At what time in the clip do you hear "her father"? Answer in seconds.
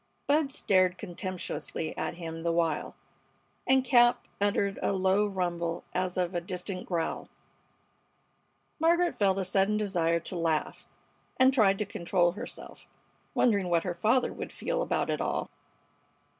13.83-14.33